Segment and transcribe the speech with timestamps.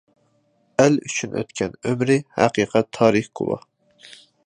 [0.83, 3.71] ئەل ئۈچۈن ئۆتكەن ئۆمرى، ھەقىقەت تارىخ گۇۋاھ.